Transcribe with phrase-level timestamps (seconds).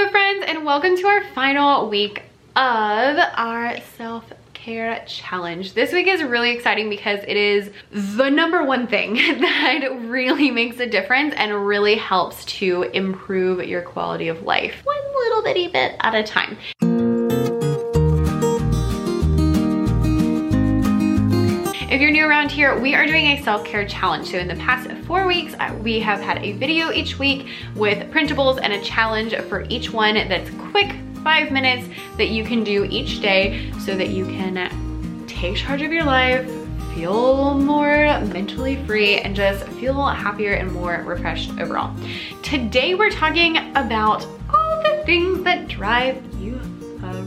[0.00, 2.22] Hello friends and welcome to our final week
[2.56, 5.74] of our self-care challenge.
[5.74, 10.80] This week is really exciting because it is the number one thing that really makes
[10.80, 15.96] a difference and really helps to improve your quality of life one little bitty bit
[16.00, 16.56] at a time.
[22.00, 24.30] If you're new around here, we are doing a self-care challenge.
[24.30, 28.58] So in the past four weeks, we have had a video each week with printables
[28.62, 33.20] and a challenge for each one that's quick, five minutes that you can do each
[33.20, 36.50] day so that you can take charge of your life,
[36.94, 41.94] feel more mentally free and just feel happier and more refreshed overall.
[42.42, 46.58] Today we're talking about all the things that drive you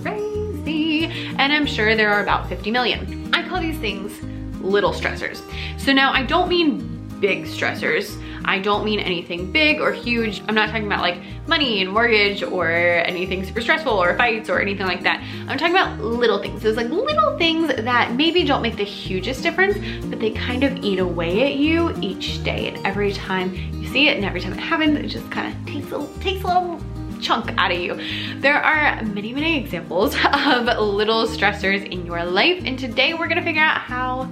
[0.02, 1.06] crazy.
[1.38, 3.30] And I'm sure there are about 50 million.
[3.36, 4.20] I call these things
[4.64, 5.42] little stressors.
[5.80, 8.22] So now I don't mean big stressors.
[8.46, 10.42] I don't mean anything big or huge.
[10.48, 14.60] I'm not talking about like money and mortgage or anything super stressful or fights or
[14.60, 15.24] anything like that.
[15.48, 16.62] I'm talking about little things.
[16.62, 20.76] Those like little things that maybe don't make the hugest difference, but they kind of
[20.84, 22.68] eat away at you each day.
[22.68, 25.66] And every time you see it and every time it happens, it just kind of
[25.66, 26.82] takes a, takes a little
[27.22, 27.96] chunk out of you.
[28.42, 32.64] There are many, many examples of little stressors in your life.
[32.66, 34.30] And today we're gonna figure out how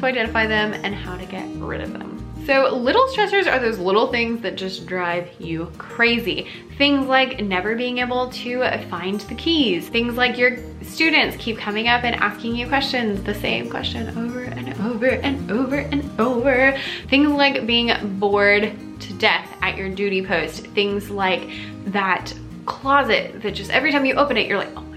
[0.00, 2.16] to identify them and how to get rid of them.
[2.46, 6.48] So little stressors are those little things that just drive you crazy.
[6.78, 9.88] Things like never being able to find the keys.
[9.88, 14.40] Things like your students keep coming up and asking you questions, the same question over
[14.40, 16.76] and over and over and over.
[17.08, 20.66] Things like being bored to death at your duty post.
[20.68, 21.50] Things like
[21.86, 22.32] that
[22.64, 24.89] closet that just every time you open it, you're like, oh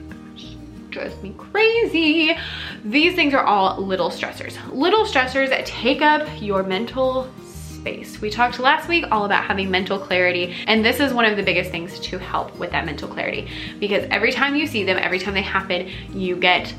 [0.93, 2.37] drives me crazy.
[2.85, 4.57] These things are all little stressors.
[4.71, 8.21] Little stressors that take up your mental space.
[8.21, 11.43] We talked last week all about having mental clarity, and this is one of the
[11.43, 13.49] biggest things to help with that mental clarity
[13.79, 16.73] because every time you see them, every time they happen, you get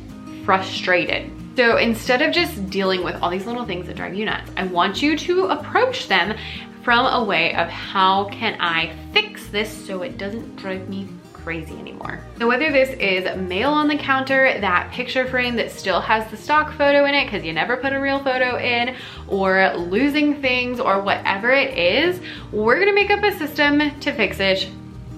[0.44, 1.30] frustrated.
[1.56, 4.64] So instead of just dealing with all these little things that drive you nuts, I
[4.64, 6.36] want you to approach them
[6.82, 11.08] from a way of how can I fix this so it doesn't drive me
[11.44, 12.18] crazy anymore.
[12.38, 16.36] So whether this is mail on the counter, that picture frame that still has the
[16.36, 18.96] stock photo in it because you never put a real photo in,
[19.28, 24.40] or losing things or whatever it is, we're gonna make up a system to fix
[24.40, 24.68] it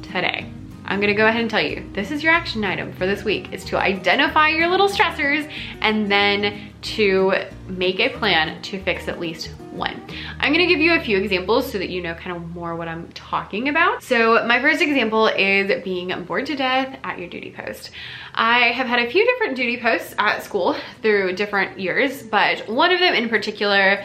[0.02, 0.50] today.
[0.84, 3.52] I'm gonna go ahead and tell you, this is your action item for this week,
[3.52, 5.50] is to identify your little stressors
[5.80, 7.34] and then to
[7.68, 10.02] make a plan to fix at least one.
[10.40, 12.88] I'm gonna give you a few examples so that you know kind of more what
[12.88, 14.02] I'm talking about.
[14.02, 17.90] So my first example is being bored to death at your duty post.
[18.34, 22.92] I have had a few different duty posts at school through different years, but one
[22.92, 24.04] of them in particular,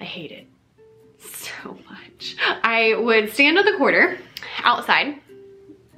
[0.00, 0.46] I hate it
[1.18, 2.36] so much.
[2.62, 4.18] I would stand on the corner
[4.62, 5.20] outside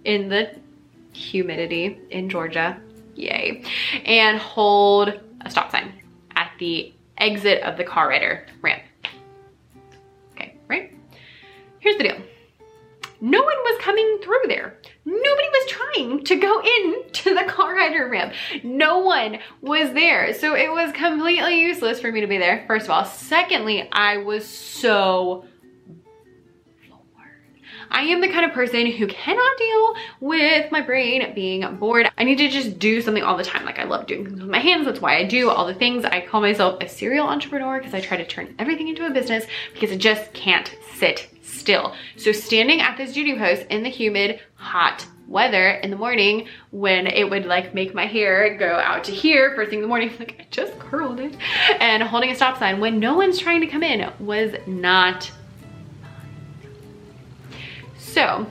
[0.04, 0.56] in the
[1.12, 2.80] humidity in Georgia,
[3.14, 3.64] yay,
[4.04, 5.92] and hold a stop sign
[6.36, 8.82] at the exit of the car rider ramp.
[10.32, 10.92] Okay, right?
[11.78, 12.16] Here's the deal.
[13.20, 14.76] No one was coming through there.
[15.06, 18.34] Nobody was trying to go in to the car rider ramp.
[18.62, 20.34] No one was there.
[20.34, 23.04] So it was completely useless for me to be there, first of all.
[23.04, 25.46] Secondly, I was so
[27.90, 32.10] I am the kind of person who cannot deal with my brain being bored.
[32.18, 33.64] I need to just do something all the time.
[33.64, 34.86] Like I love doing things with my hands.
[34.86, 36.04] That's why I do all the things.
[36.04, 39.44] I call myself a serial entrepreneur because I try to turn everything into a business
[39.72, 41.94] because I just can't sit still.
[42.16, 47.06] So standing at this duty post in the humid, hot weather in the morning when
[47.06, 50.10] it would like make my hair go out to here first thing in the morning,
[50.18, 51.36] like I just curled it,
[51.80, 55.30] and holding a stop sign when no one's trying to come in was not
[58.14, 58.46] so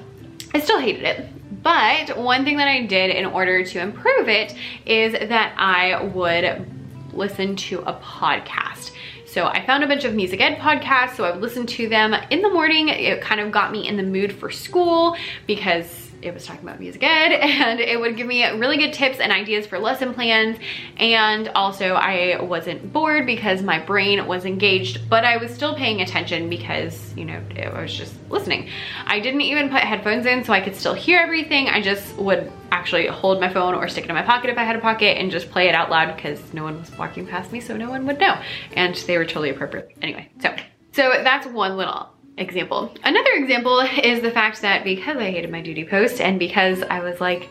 [0.53, 1.63] I still hated it.
[1.63, 4.53] But one thing that I did in order to improve it
[4.85, 6.67] is that I would
[7.13, 8.91] listen to a podcast.
[9.25, 12.13] So I found a bunch of music ed podcasts, so I would listen to them
[12.29, 12.89] in the morning.
[12.89, 15.15] It kind of got me in the mood for school
[15.47, 19.19] because it was talking about music ed and it would give me really good tips
[19.19, 20.57] and ideas for lesson plans.
[20.97, 26.01] And also I wasn't bored because my brain was engaged, but I was still paying
[26.01, 28.69] attention because, you know, I was just listening.
[29.05, 31.67] I didn't even put headphones in so I could still hear everything.
[31.67, 34.63] I just would actually hold my phone or stick it in my pocket if I
[34.63, 37.51] had a pocket and just play it out loud because no one was walking past
[37.51, 38.39] me so no one would know.
[38.73, 39.95] And they were totally appropriate.
[40.01, 40.55] Anyway, so,
[40.91, 42.93] so that's one little example.
[43.03, 46.99] Another example is the fact that because I hated my duty post and because I
[46.99, 47.49] was like,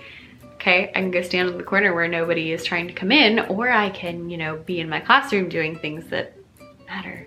[0.54, 3.40] okay, I can go stand in the corner where nobody is trying to come in,
[3.40, 6.36] or I can, you know, be in my classroom doing things that
[6.86, 7.26] matter.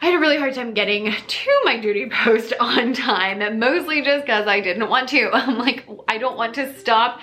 [0.00, 4.26] I had a really hard time getting to my duty post on time, mostly just
[4.26, 5.30] because I didn't want to.
[5.32, 7.20] I'm like, I don't want to stop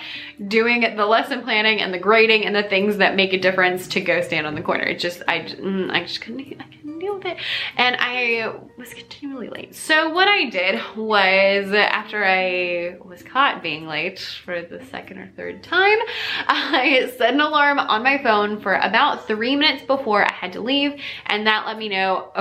[0.48, 4.00] doing the lesson planning and the grading and the things that make a difference to
[4.00, 4.84] go stand on the corner.
[4.84, 7.38] It just, I, mm, I just couldn't, I couldn't deal with it.
[7.76, 9.74] And I was continually late.
[9.76, 15.30] So what I did was after I was caught being late for the second or
[15.36, 15.98] third time,
[16.48, 20.60] I set an alarm on my phone for about three minutes before I had to
[20.60, 21.00] leave.
[21.26, 22.32] And that let me know,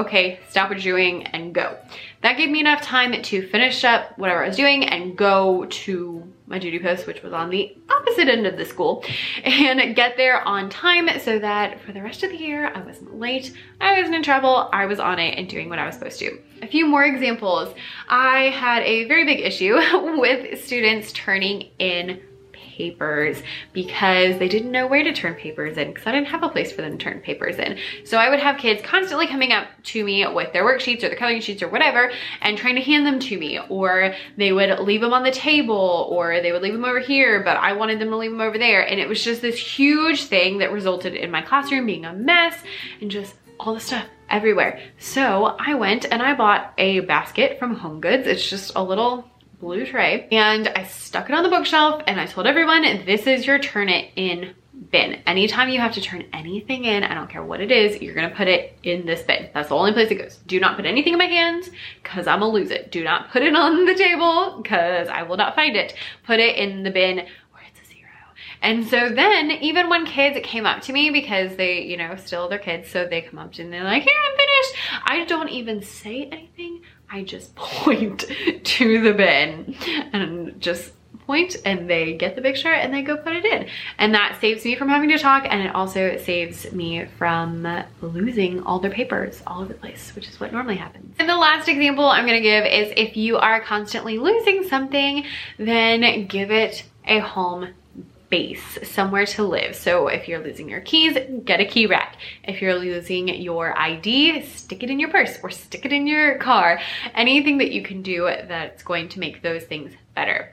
[0.49, 1.77] stop what you're doing and go.
[2.21, 6.33] That gave me enough time to finish up whatever I was doing and go to
[6.47, 9.03] my duty post, which was on the opposite end of the school,
[9.43, 13.19] and get there on time so that for the rest of the year, I wasn't
[13.19, 16.19] late, I wasn't in trouble, I was on it and doing what I was supposed
[16.19, 16.37] to.
[16.61, 17.73] A few more examples.
[18.07, 19.75] I had a very big issue
[20.19, 22.21] with students turning in
[22.75, 23.41] papers
[23.71, 26.71] because they didn't know where to turn papers in because I didn't have a place
[26.71, 27.77] for them to turn papers in.
[28.03, 31.17] So I would have kids constantly coming up to me with their worksheets or their
[31.17, 32.11] coloring sheets or whatever
[32.41, 36.07] and trying to hand them to me or they would leave them on the table
[36.09, 38.57] or they would leave them over here but I wanted them to leave them over
[38.57, 42.13] there and it was just this huge thing that resulted in my classroom being a
[42.13, 42.57] mess
[43.01, 44.79] and just all the stuff everywhere.
[44.97, 48.27] So I went and I bought a basket from Home Goods.
[48.27, 49.29] It's just a little
[49.63, 53.47] blue tray and I stuck it on the bookshelf and I told everyone this is
[53.47, 54.53] your turn it in
[54.91, 55.21] bin.
[55.25, 58.35] Anytime you have to turn anything in, I don't care what it is, you're gonna
[58.35, 59.49] put it in this bin.
[59.53, 60.35] That's the only place it goes.
[60.45, 61.69] Do not put anything in my hands
[62.03, 62.91] because I'm gonna lose it.
[62.91, 65.95] Do not put it on the table because I will not find it.
[66.25, 67.25] Put it in the bin.
[68.61, 72.47] And so then even when kids came up to me because they, you know, still
[72.47, 75.03] they're kids, so they come up to me and they're like, here, I'm finished.
[75.05, 76.81] I don't even say anything.
[77.13, 78.25] I just point
[78.63, 79.75] to the bin
[80.11, 80.91] and just
[81.27, 83.67] point and they get the picture and they go put it in.
[83.97, 87.67] And that saves me from having to talk and it also saves me from
[88.01, 91.15] losing all their papers all over the place, which is what normally happens.
[91.19, 95.23] And the last example I'm gonna give is if you are constantly losing something,
[95.57, 97.69] then give it a home
[98.33, 99.75] space, somewhere to live.
[99.75, 101.15] So if you're losing your keys,
[101.45, 102.17] get a key rack.
[102.43, 106.39] If you're losing your ID, stick it in your purse or stick it in your
[106.39, 106.79] car.
[107.13, 110.51] Anything that you can do that's going to make those things better.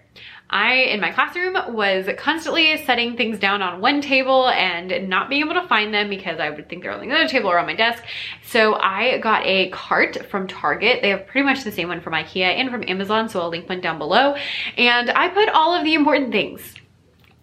[0.51, 5.43] I, in my classroom, was constantly setting things down on one table and not being
[5.43, 7.65] able to find them because I would think they're on the other table or on
[7.65, 8.05] my desk.
[8.45, 11.01] So I got a cart from Target.
[11.01, 13.71] They have pretty much the same one from Ikea and from Amazon, so I'll link
[13.71, 14.35] one down below.
[14.77, 16.75] And I put all of the important things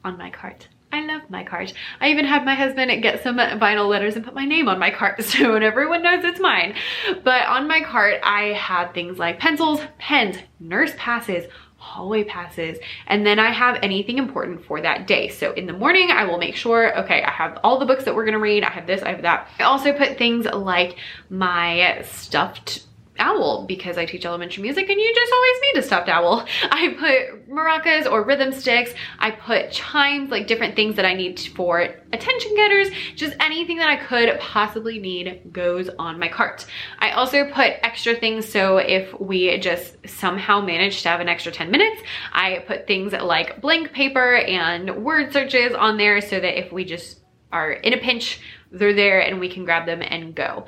[0.04, 0.68] on my cart.
[0.92, 1.74] I love my cart.
[2.00, 4.90] I even had my husband get some vinyl letters and put my name on my
[4.90, 6.76] cart so everyone knows it's mine.
[7.24, 11.46] But on my cart, I had things like pencils, pens, nurse passes,
[11.76, 15.30] hallway passes, and then I have anything important for that day.
[15.30, 18.16] So in the morning, I will make sure, okay, I have all the books that
[18.16, 18.64] we're gonna read.
[18.64, 19.50] I have this, I have that.
[19.60, 20.98] I also put things like
[21.30, 22.88] my stuffed
[23.20, 26.46] owl because I teach elementary music and you just always need a stuffed owl.
[26.72, 28.94] I put maracas or rhythm sticks.
[29.20, 31.80] I put chimes, like different things that I need for
[32.14, 32.90] attention getters.
[33.16, 36.66] Just anything that I could possibly need goes on my cart.
[37.00, 41.52] I also put extra things so if we just somehow manage to have an extra
[41.52, 42.02] 10 minutes,
[42.34, 46.86] I put things like blank paper and word searches on there so that if we
[46.86, 47.22] just
[47.52, 48.40] are in a pinch,
[48.72, 50.66] they're there and we can grab them and go.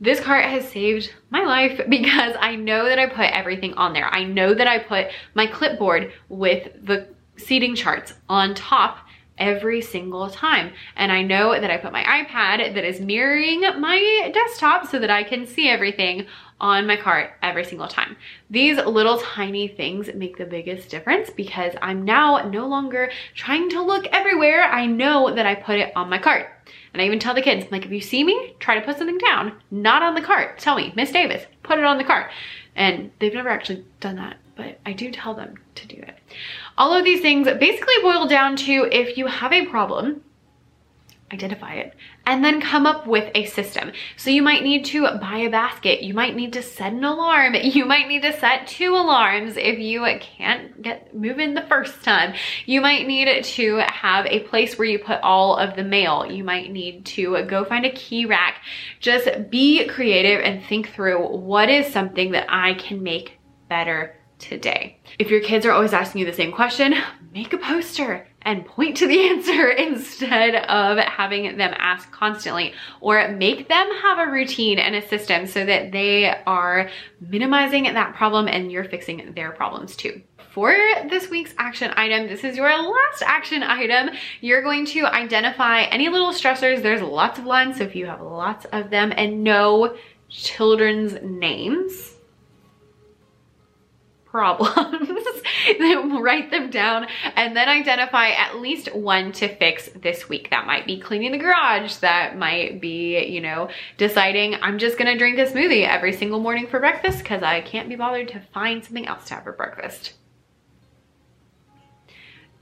[0.00, 4.06] This cart has saved my life because I know that I put everything on there.
[4.06, 8.98] I know that I put my clipboard with the seating charts on top
[9.40, 10.72] every single time.
[10.96, 15.10] And I know that I put my iPad that is mirroring my desktop so that
[15.10, 16.26] I can see everything
[16.60, 18.16] on my cart every single time.
[18.50, 23.82] These little tiny things make the biggest difference because I'm now no longer trying to
[23.82, 24.64] look everywhere.
[24.64, 26.48] I know that I put it on my cart.
[26.92, 29.18] And I even tell the kids, like, if you see me, try to put something
[29.18, 30.58] down, not on the cart.
[30.58, 32.30] Tell me, Miss Davis, put it on the cart.
[32.74, 36.16] And they've never actually done that, but I do tell them to do it.
[36.78, 40.22] All of these things basically boil down to if you have a problem,
[41.32, 41.94] identify it,
[42.26, 43.92] and then come up with a system.
[44.16, 46.02] So you might need to buy a basket.
[46.02, 47.54] You might need to set an alarm.
[47.70, 52.34] You might need to set two alarms if you can't get moving the first time.
[52.66, 56.26] You might need to have a place where you put all of the mail.
[56.30, 58.62] You might need to go find a key rack.
[58.98, 64.98] Just be creative and think through what is something that I can make better today.
[65.18, 66.94] If your kids are always asking you the same question,
[67.32, 73.28] make a poster and point to the answer instead of having them ask constantly or
[73.28, 76.88] make them have a routine and a system so that they are
[77.20, 80.74] minimizing that problem and you're fixing their problems too for
[81.08, 84.10] this week's action item, this is your last action item.
[84.40, 86.82] You're going to identify any little stressors.
[86.82, 89.96] There's lots of lines, so if you have lots of them, and know
[90.28, 92.16] children's names,
[94.24, 95.08] problems,
[96.20, 100.50] write them down, and then identify at least one to fix this week.
[100.50, 101.96] That might be cleaning the garage.
[101.96, 106.66] That might be, you know, deciding I'm just gonna drink a smoothie every single morning
[106.66, 110.14] for breakfast because I can't be bothered to find something else to have for breakfast.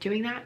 [0.00, 0.45] Doing that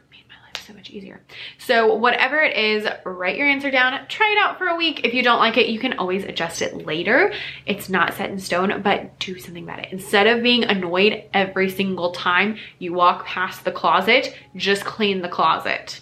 [0.62, 1.22] so much easier.
[1.58, 5.04] So whatever it is, write your answer down, try it out for a week.
[5.04, 7.32] If you don't like it, you can always adjust it later.
[7.66, 9.88] It's not set in stone, but do something about it.
[9.92, 15.28] Instead of being annoyed every single time you walk past the closet, just clean the
[15.28, 16.00] closet.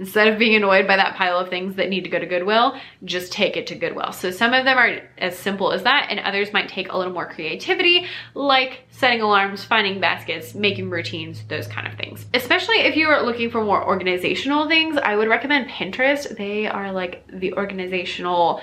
[0.00, 2.74] Instead of being annoyed by that pile of things that need to go to Goodwill,
[3.04, 4.12] just take it to Goodwill.
[4.12, 7.12] So some of them are as simple as that and others might take a little
[7.12, 12.24] more creativity like setting alarms, finding baskets, making routines, those kind of things.
[12.32, 16.34] Especially if you are looking for more organizational things, I would recommend Pinterest.
[16.34, 18.62] They are like the organizational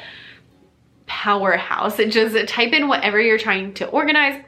[1.05, 1.97] powerhouse.
[1.97, 4.43] Just type in whatever you're trying to organize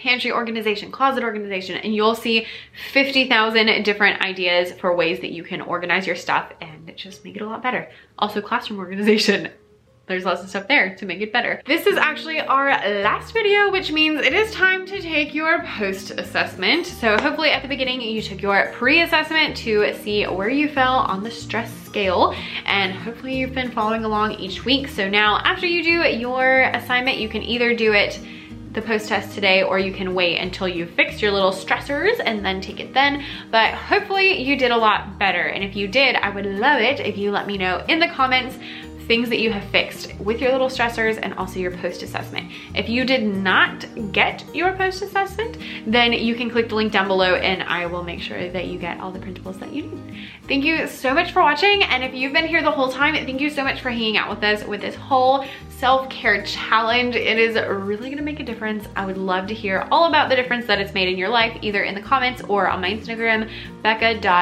[0.00, 2.46] pantry organization, closet organization, and you'll see
[2.92, 7.42] 50,000 different ideas for ways that you can organize your stuff and just make it
[7.42, 7.90] a lot better.
[8.18, 9.50] Also classroom organization.
[10.06, 11.62] There's lots of stuff there to make it better.
[11.66, 12.70] This is actually our
[13.02, 16.86] last video, which means it is time to take your post assessment.
[16.86, 21.22] So hopefully at the beginning you took your pre-assessment to see where you fell on
[21.22, 22.34] the stress scale
[22.66, 24.88] and hopefully you've been following along each week.
[24.88, 28.18] So now after you do your assignment, you can either do it
[28.72, 32.44] the post test today or you can wait until you fix your little stressors and
[32.44, 33.24] then take it then.
[33.50, 35.42] But hopefully you did a lot better.
[35.42, 38.08] And if you did, I would love it if you let me know in the
[38.08, 38.56] comments
[39.10, 42.48] things that you have fixed with your little stressors and also your post assessment.
[42.76, 47.08] If you did not get your post assessment, then you can click the link down
[47.08, 50.28] below and I will make sure that you get all the printables that you need.
[50.46, 51.82] Thank you so much for watching.
[51.82, 54.30] And if you've been here the whole time, thank you so much for hanging out
[54.30, 57.16] with us with this whole self-care challenge.
[57.16, 58.86] It is really gonna make a difference.
[58.94, 61.58] I would love to hear all about the difference that it's made in your life,
[61.62, 63.50] either in the comments or on my Instagram,
[63.82, 64.36] becca.e.davis.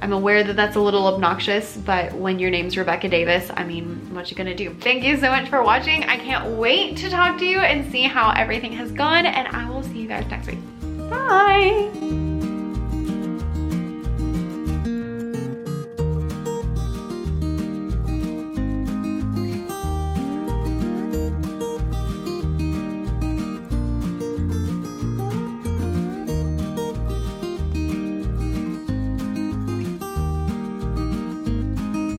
[0.00, 4.14] I'm aware that that's a little obnoxious, but when your name's Rebecca Davis, I mean,
[4.14, 4.74] what you gonna do?
[4.80, 6.04] Thank you so much for watching.
[6.04, 9.68] I can't wait to talk to you and see how everything has gone, and I
[9.68, 10.58] will see you guys next week.
[11.10, 12.37] Bye.